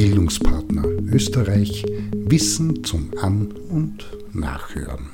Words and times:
Bildungspartner 0.00 0.86
Österreich 1.12 1.84
Wissen 2.14 2.84
zum 2.84 3.10
An- 3.20 3.52
und 3.52 4.06
Nachhören. 4.32 5.10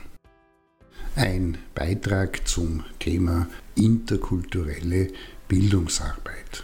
Ein 1.17 1.59
Beitrag 1.75 2.47
zum 2.47 2.85
Thema 3.01 3.49
interkulturelle 3.75 5.09
Bildungsarbeit. 5.49 6.63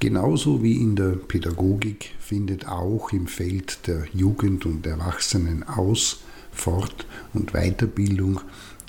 Genauso 0.00 0.62
wie 0.62 0.76
in 0.76 0.96
der 0.96 1.10
Pädagogik 1.10 2.14
findet 2.18 2.66
auch 2.66 3.12
im 3.12 3.26
Feld 3.26 3.86
der 3.86 4.06
Jugend- 4.14 4.64
und 4.64 4.86
Erwachsenenaus-, 4.86 6.20
Fort- 6.50 7.06
und 7.34 7.52
Weiterbildung 7.52 8.40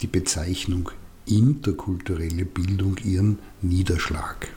die 0.02 0.08
Bezeichnung 0.08 0.92
interkulturelle 1.26 2.46
Bildung 2.46 2.96
ihren 3.04 3.40
Niederschlag. 3.62 4.48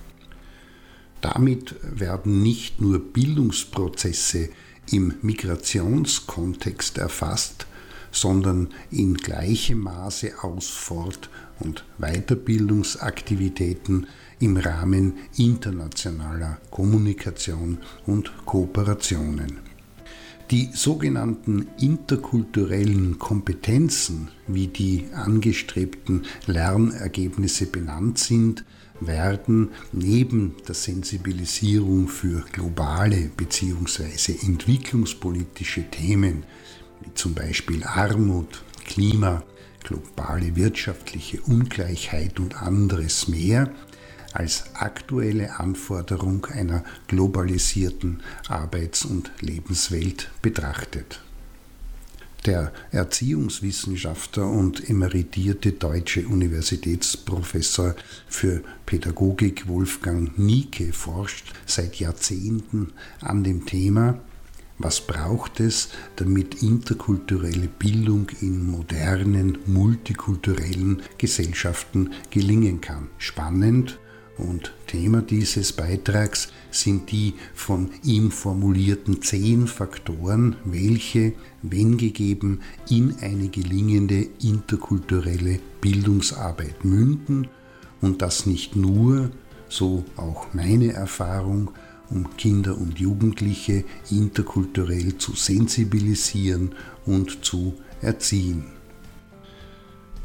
Damit 1.32 1.74
werden 1.82 2.40
nicht 2.40 2.80
nur 2.80 3.00
Bildungsprozesse 3.00 4.48
im 4.92 5.14
Migrationskontext 5.22 6.98
erfasst, 6.98 7.66
sondern 8.12 8.68
in 8.92 9.14
gleichem 9.14 9.80
Maße 9.80 10.44
aus 10.44 10.68
Fort- 10.68 11.28
und 11.58 11.84
Weiterbildungsaktivitäten 11.98 14.06
im 14.38 14.56
Rahmen 14.56 15.14
internationaler 15.36 16.58
Kommunikation 16.70 17.78
und 18.06 18.30
Kooperationen. 18.44 19.58
Die 20.52 20.70
sogenannten 20.72 21.66
interkulturellen 21.80 23.18
Kompetenzen, 23.18 24.28
wie 24.46 24.68
die 24.68 25.06
angestrebten 25.12 26.24
Lernergebnisse 26.46 27.66
benannt 27.66 28.18
sind, 28.18 28.64
werden 29.00 29.70
neben 29.92 30.54
der 30.66 30.74
Sensibilisierung 30.74 32.08
für 32.08 32.44
globale 32.52 33.30
bzw. 33.36 34.34
entwicklungspolitische 34.42 35.90
Themen 35.90 36.44
wie 37.00 37.14
zum 37.14 37.34
Beispiel 37.34 37.84
Armut, 37.84 38.62
Klima, 38.84 39.42
globale 39.82 40.56
wirtschaftliche 40.56 41.40
Ungleichheit 41.42 42.40
und 42.40 42.62
anderes 42.62 43.28
mehr 43.28 43.70
als 44.32 44.64
aktuelle 44.74 45.58
Anforderung 45.58 46.44
einer 46.46 46.84
globalisierten 47.08 48.22
Arbeits- 48.48 49.04
und 49.04 49.30
Lebenswelt 49.40 50.30
betrachtet. 50.42 51.22
Der 52.46 52.72
Erziehungswissenschaftler 52.92 54.48
und 54.48 54.88
emeritierte 54.88 55.72
deutsche 55.72 56.28
Universitätsprofessor 56.28 57.96
für 58.28 58.62
Pädagogik 58.86 59.66
Wolfgang 59.66 60.38
Nieke 60.38 60.92
forscht 60.92 61.52
seit 61.66 61.96
Jahrzehnten 61.96 62.92
an 63.20 63.42
dem 63.42 63.66
Thema, 63.66 64.20
was 64.78 65.00
braucht 65.00 65.58
es, 65.58 65.88
damit 66.14 66.62
interkulturelle 66.62 67.66
Bildung 67.66 68.28
in 68.40 68.64
modernen, 68.64 69.58
multikulturellen 69.66 71.02
Gesellschaften 71.18 72.12
gelingen 72.30 72.80
kann. 72.80 73.08
Spannend 73.18 73.98
und 74.38 74.72
Thema 74.86 75.22
dieses 75.22 75.72
Beitrags 75.72 76.48
sind 76.70 77.10
die 77.10 77.34
von 77.54 77.90
ihm 78.04 78.30
formulierten 78.30 79.22
zehn 79.22 79.66
Faktoren, 79.66 80.56
welche, 80.64 81.32
wenn 81.62 81.96
gegeben, 81.96 82.60
in 82.88 83.16
eine 83.20 83.48
gelingende 83.48 84.28
interkulturelle 84.42 85.58
Bildungsarbeit 85.80 86.84
münden 86.84 87.48
und 88.00 88.22
das 88.22 88.46
nicht 88.46 88.76
nur, 88.76 89.30
so 89.68 90.04
auch 90.16 90.52
meine 90.52 90.92
Erfahrung, 90.92 91.70
um 92.10 92.36
Kinder 92.36 92.78
und 92.78 93.00
Jugendliche 93.00 93.84
interkulturell 94.10 95.18
zu 95.18 95.32
sensibilisieren 95.32 96.74
und 97.04 97.44
zu 97.44 97.74
erziehen. 98.00 98.75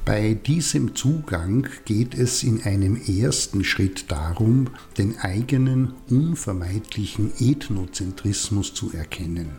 Bei 0.04 0.34
diesem 0.34 0.96
Zugang 0.96 1.68
geht 1.86 2.16
es 2.16 2.42
in 2.42 2.64
einem 2.64 3.00
ersten 3.00 3.64
Schritt 3.64 4.12
darum, 4.12 4.72
den 4.98 5.20
eigenen 5.20 5.94
unvermeidlichen 6.10 7.32
Ethnozentrismus 7.40 8.74
zu 8.74 8.92
erkennen. 8.94 9.52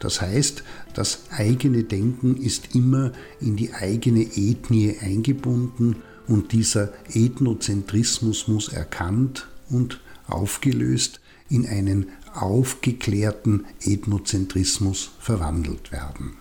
Das 0.00 0.20
heißt, 0.20 0.64
das 0.94 1.30
eigene 1.30 1.84
Denken 1.84 2.36
ist 2.36 2.74
immer 2.74 3.12
in 3.40 3.54
die 3.54 3.72
eigene 3.72 4.22
Ethnie 4.22 4.96
eingebunden 5.00 5.96
und 6.26 6.52
dieser 6.52 6.92
Ethnozentrismus 7.14 8.48
muss 8.48 8.68
erkannt 8.68 9.46
und 9.70 10.00
aufgelöst 10.26 11.20
in 11.48 11.66
einen 11.66 12.06
aufgeklärten 12.34 13.64
Ethnozentrismus 13.80 15.10
verwandelt 15.20 15.92
werden. 15.92 16.32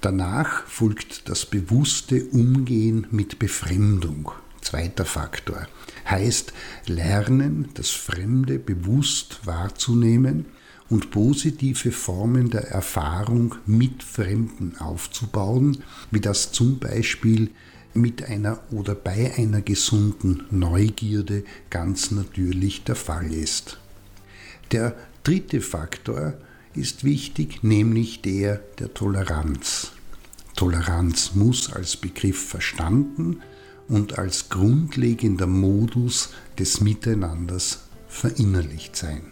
Danach 0.00 0.64
folgt 0.66 1.28
das 1.28 1.44
bewusste 1.44 2.24
Umgehen 2.26 3.08
mit 3.10 3.38
Befremdung. 3.40 4.30
Zweiter 4.60 5.04
Faktor. 5.04 5.66
Heißt 6.08 6.52
lernen, 6.86 7.68
das 7.74 7.90
Fremde 7.90 8.58
bewusst 8.58 9.40
wahrzunehmen 9.44 10.46
und 10.88 11.10
positive 11.10 11.90
Formen 11.90 12.50
der 12.50 12.68
Erfahrung 12.68 13.56
mit 13.66 14.02
Fremden 14.02 14.76
aufzubauen, 14.78 15.82
wie 16.10 16.20
das 16.20 16.52
zum 16.52 16.78
Beispiel 16.78 17.50
mit 17.92 18.22
einer 18.24 18.60
oder 18.70 18.94
bei 18.94 19.34
einer 19.36 19.62
gesunden 19.62 20.44
Neugierde 20.50 21.44
ganz 21.70 22.10
natürlich 22.10 22.84
der 22.84 22.94
Fall 22.94 23.32
ist. 23.32 23.78
Der 24.70 24.94
dritte 25.24 25.60
Faktor 25.60 26.34
ist 26.78 27.04
wichtig, 27.04 27.62
nämlich 27.62 28.22
der 28.22 28.60
der 28.78 28.94
Toleranz. 28.94 29.92
Toleranz 30.56 31.34
muss 31.34 31.72
als 31.72 31.96
Begriff 31.96 32.48
verstanden 32.48 33.42
und 33.88 34.18
als 34.18 34.48
grundlegender 34.48 35.46
Modus 35.46 36.30
des 36.58 36.80
Miteinanders 36.80 37.80
verinnerlicht 38.08 38.96
sein. 38.96 39.22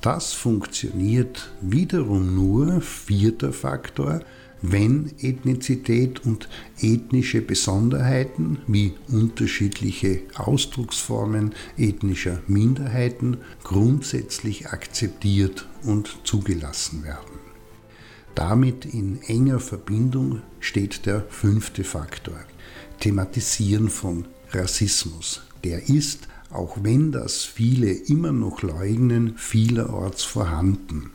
Das 0.00 0.32
funktioniert 0.32 1.50
wiederum 1.60 2.34
nur, 2.34 2.80
vierter 2.80 3.52
Faktor, 3.52 4.20
wenn 4.62 5.10
Ethnizität 5.20 6.24
und 6.24 6.48
ethnische 6.80 7.42
Besonderheiten 7.42 8.58
wie 8.66 8.94
unterschiedliche 9.08 10.22
Ausdrucksformen 10.34 11.54
ethnischer 11.76 12.40
Minderheiten 12.46 13.38
grundsätzlich 13.64 14.68
akzeptiert 14.68 15.68
und 15.82 16.16
zugelassen 16.24 17.04
werden. 17.04 17.42
Damit 18.34 18.86
in 18.86 19.20
enger 19.22 19.60
Verbindung 19.60 20.40
steht 20.60 21.04
der 21.06 21.26
fünfte 21.28 21.84
Faktor, 21.84 22.38
Thematisieren 23.00 23.90
von 23.90 24.26
Rassismus. 24.52 25.42
Der 25.64 25.88
ist, 25.88 26.28
auch 26.50 26.78
wenn 26.82 27.10
das 27.10 27.44
viele 27.44 27.90
immer 27.90 28.32
noch 28.32 28.62
leugnen, 28.62 29.34
vielerorts 29.36 30.22
vorhanden. 30.22 31.10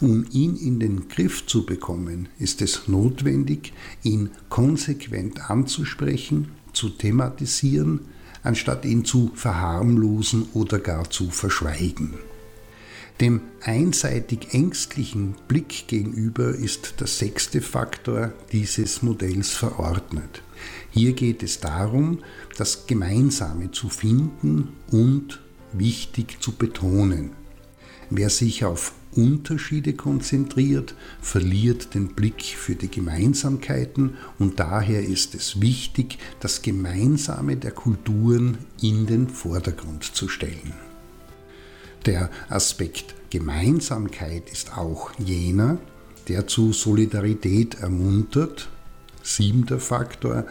Um 0.00 0.24
ihn 0.30 0.56
in 0.56 0.78
den 0.78 1.08
Griff 1.08 1.46
zu 1.46 1.66
bekommen, 1.66 2.28
ist 2.38 2.62
es 2.62 2.86
notwendig, 2.86 3.72
ihn 4.04 4.30
konsequent 4.48 5.50
anzusprechen, 5.50 6.52
zu 6.72 6.88
thematisieren, 6.88 8.00
anstatt 8.44 8.84
ihn 8.84 9.04
zu 9.04 9.32
verharmlosen 9.34 10.46
oder 10.54 10.78
gar 10.78 11.10
zu 11.10 11.30
verschweigen. 11.30 12.14
Dem 13.20 13.40
einseitig 13.62 14.54
ängstlichen 14.54 15.34
Blick 15.48 15.88
gegenüber 15.88 16.50
ist 16.50 17.00
der 17.00 17.08
sechste 17.08 17.60
Faktor 17.60 18.32
dieses 18.52 19.02
Modells 19.02 19.50
verordnet. 19.50 20.42
Hier 20.90 21.14
geht 21.14 21.42
es 21.42 21.58
darum, 21.58 22.20
das 22.56 22.86
Gemeinsame 22.86 23.72
zu 23.72 23.88
finden 23.88 24.68
und 24.92 25.40
wichtig 25.72 26.40
zu 26.40 26.52
betonen. 26.52 27.32
Wer 28.10 28.30
sich 28.30 28.64
auf 28.64 28.94
Unterschiede 29.14 29.92
konzentriert, 29.94 30.94
verliert 31.20 31.94
den 31.94 32.08
Blick 32.14 32.42
für 32.42 32.74
die 32.74 32.90
Gemeinsamkeiten 32.90 34.14
und 34.38 34.60
daher 34.60 35.04
ist 35.04 35.34
es 35.34 35.60
wichtig, 35.60 36.18
das 36.40 36.62
Gemeinsame 36.62 37.56
der 37.56 37.72
Kulturen 37.72 38.58
in 38.80 39.06
den 39.06 39.28
Vordergrund 39.28 40.04
zu 40.04 40.28
stellen. 40.28 40.72
Der 42.06 42.30
Aspekt 42.48 43.14
Gemeinsamkeit 43.30 44.48
ist 44.50 44.78
auch 44.78 45.10
jener, 45.18 45.78
der 46.28 46.46
zu 46.46 46.72
Solidarität 46.72 47.74
ermuntert. 47.74 48.68
Siebter 49.22 49.80
Faktor, 49.80 50.46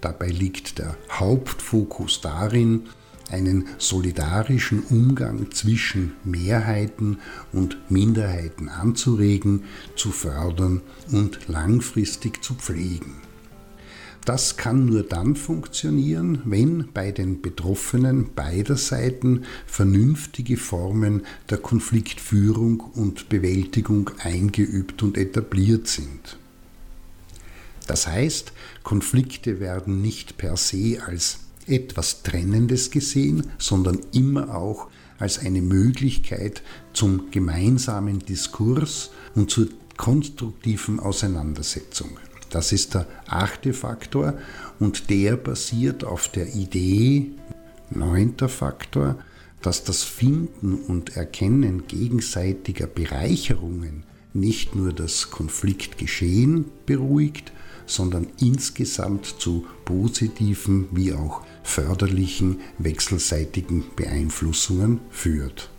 dabei 0.00 0.28
liegt 0.28 0.78
der 0.78 0.96
Hauptfokus 1.10 2.20
darin, 2.22 2.84
einen 3.30 3.66
solidarischen 3.78 4.82
Umgang 4.84 5.50
zwischen 5.50 6.12
Mehrheiten 6.24 7.18
und 7.52 7.90
Minderheiten 7.90 8.68
anzuregen, 8.68 9.64
zu 9.96 10.10
fördern 10.10 10.82
und 11.10 11.48
langfristig 11.48 12.42
zu 12.42 12.54
pflegen. 12.54 13.14
Das 14.24 14.56
kann 14.56 14.86
nur 14.86 15.02
dann 15.02 15.36
funktionieren, 15.36 16.40
wenn 16.46 16.88
bei 16.94 17.12
den 17.12 17.42
Betroffenen 17.42 18.32
beider 18.34 18.78
Seiten 18.78 19.44
vernünftige 19.66 20.56
Formen 20.56 21.26
der 21.50 21.58
Konfliktführung 21.58 22.80
und 22.80 23.28
Bewältigung 23.28 24.10
eingeübt 24.18 25.02
und 25.02 25.18
etabliert 25.18 25.88
sind. 25.88 26.38
Das 27.86 28.06
heißt, 28.06 28.52
Konflikte 28.82 29.60
werden 29.60 30.00
nicht 30.00 30.38
per 30.38 30.56
se 30.56 31.02
als 31.06 31.40
etwas 31.66 32.22
Trennendes 32.22 32.90
gesehen, 32.90 33.48
sondern 33.58 34.00
immer 34.12 34.54
auch 34.54 34.88
als 35.18 35.38
eine 35.38 35.62
Möglichkeit 35.62 36.62
zum 36.92 37.30
gemeinsamen 37.30 38.18
Diskurs 38.18 39.10
und 39.34 39.50
zur 39.50 39.68
konstruktiven 39.96 41.00
Auseinandersetzung. 41.00 42.10
Das 42.50 42.72
ist 42.72 42.94
der 42.94 43.06
achte 43.26 43.72
Faktor 43.72 44.34
und 44.78 45.10
der 45.10 45.36
basiert 45.36 46.04
auf 46.04 46.28
der 46.28 46.54
Idee, 46.54 47.30
neunter 47.90 48.48
Faktor, 48.48 49.18
dass 49.62 49.82
das 49.82 50.02
Finden 50.02 50.74
und 50.74 51.16
Erkennen 51.16 51.86
gegenseitiger 51.86 52.86
Bereicherungen 52.86 54.04
nicht 54.34 54.74
nur 54.74 54.92
das 54.92 55.30
Konfliktgeschehen 55.30 56.66
beruhigt, 56.84 57.52
sondern 57.86 58.26
insgesamt 58.40 59.26
zu 59.38 59.66
positiven 59.84 60.88
wie 60.92 61.12
auch 61.12 61.42
förderlichen 61.62 62.60
wechselseitigen 62.78 63.84
Beeinflussungen 63.96 65.00
führt. 65.10 65.70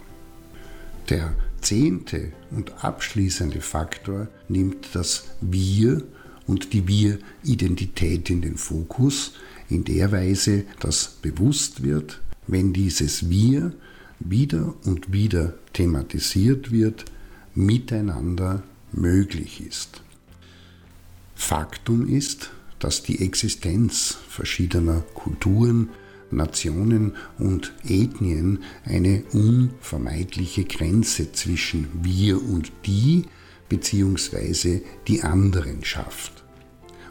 Der 1.10 1.36
zehnte 1.62 2.32
und 2.52 2.84
abschließende 2.84 3.62
Faktor 3.62 4.28
nimmt 4.48 4.90
das 4.94 5.26
Wir 5.42 6.04
und 6.48 6.74
die 6.74 6.88
Wir-Identität 6.88 8.30
in 8.30 8.42
den 8.42 8.58
Fokus, 8.58 9.34
in 9.70 9.84
der 9.84 10.12
Weise, 10.12 10.64
dass 10.80 11.18
bewusst 11.22 11.84
wird, 11.84 12.22
wenn 12.48 12.72
dieses 12.74 13.30
Wir 13.30 13.74
wieder 14.20 14.76
und 14.86 15.12
wieder 15.12 15.56
thematisiert 15.74 16.72
wird, 16.72 17.06
miteinander 17.56 18.64
möglich 18.92 19.66
ist. 19.66 20.02
Faktum 21.36 22.08
ist, 22.08 22.52
dass 22.80 23.04
die 23.04 23.22
Existenz 23.22 24.18
verschiedener 24.30 25.02
Kulturen, 25.14 25.90
Nationen 26.32 27.16
und 27.38 27.74
Ethnien 27.84 28.64
eine 28.84 29.24
unvermeidliche 29.32 30.66
Grenze 30.66 31.32
zwischen 31.32 31.88
wir 32.04 32.42
und 32.42 32.72
die 32.86 33.26
bzw. 33.70 34.82
die 35.08 35.24
anderen 35.24 35.84
schafft. 35.84 36.45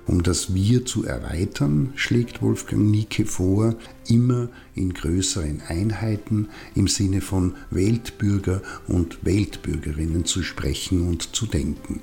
Um 0.07 0.23
das 0.23 0.55
Wir 0.55 0.85
zu 0.85 1.05
erweitern, 1.05 1.93
schlägt 1.97 2.43
Wolfgang 2.43 2.91
Nike 2.91 3.25
vor, 3.25 3.75
immer 4.07 4.49
in 4.75 4.93
größeren 4.93 5.63
Einheiten 5.67 6.49
im 6.75 6.89
Sinne 6.89 7.21
von 7.21 7.55
Weltbürger 7.71 8.61
und 8.87 9.25
Weltbürgerinnen 9.25 10.25
zu 10.27 10.43
sprechen 10.43 11.09
und 11.09 11.35
zu 11.35 11.47
denken. 11.47 12.03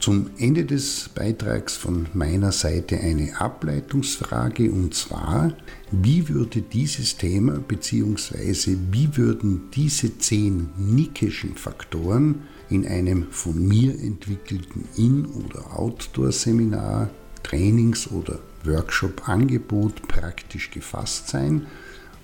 Zum 0.00 0.30
Ende 0.38 0.64
des 0.64 1.08
Beitrags 1.14 1.74
von 1.76 2.06
meiner 2.12 2.52
Seite 2.52 2.98
eine 3.00 3.40
Ableitungsfrage 3.40 4.70
und 4.70 4.94
zwar, 4.94 5.54
wie 5.90 6.28
würde 6.28 6.60
dieses 6.60 7.16
Thema 7.16 7.58
bzw. 7.58 8.76
wie 8.92 9.16
würden 9.16 9.70
diese 9.74 10.18
zehn 10.18 10.68
Nickischen 10.76 11.56
Faktoren 11.56 12.42
in 12.68 12.86
einem 12.86 13.26
von 13.30 13.66
mir 13.66 13.98
entwickelten 13.98 14.84
In- 14.96 15.26
oder 15.26 15.78
Outdoor-Seminar, 15.78 17.10
Trainings- 17.42 18.08
oder 18.10 18.38
Workshop-Angebot 18.64 20.06
praktisch 20.08 20.70
gefasst 20.70 21.28
sein 21.28 21.66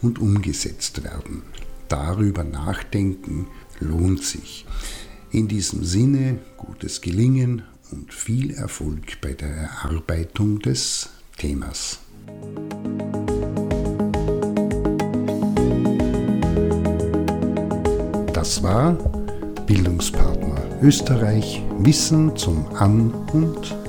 und 0.03 0.19
umgesetzt 0.19 1.03
werden? 1.05 1.43
Darüber 1.89 2.45
nachdenken 2.45 3.47
lohnt 3.81 4.23
sich. 4.23 4.67
In 5.33 5.49
diesem 5.49 5.83
Sinne 5.83 6.41
gutes 6.59 7.01
Gelingen 7.01 7.63
und 7.91 8.13
viel 8.13 8.51
Erfolg 8.51 9.19
bei 9.23 9.33
der 9.33 9.49
Erarbeitung 9.49 10.59
des 10.59 11.09
Themas. 11.39 12.01
Das 18.35 18.63
war 18.63 18.93
Bildungspartner 19.67 20.83
Österreich 20.83 21.63
Wissen 21.79 22.37
zum 22.37 22.67
An- 22.75 23.15
und. 23.33 23.82